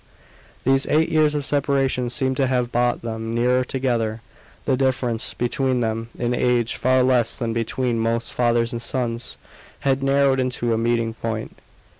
[0.63, 4.21] These eight years of separation seemed to have brought them nearer together;
[4.65, 9.37] the difference between them in age, far less than between most fathers and sons,
[9.81, 11.55] had narrowed into a meeting point.